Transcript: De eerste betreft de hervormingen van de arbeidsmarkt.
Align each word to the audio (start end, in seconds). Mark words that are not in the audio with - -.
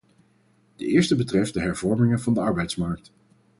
De 0.75 0.85
eerste 0.85 1.15
betreft 1.15 1.53
de 1.53 1.59
hervormingen 1.61 2.19
van 2.21 2.33
de 2.33 2.39
arbeidsmarkt. 2.39 3.11